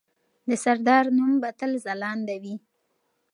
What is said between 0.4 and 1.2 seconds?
د سردار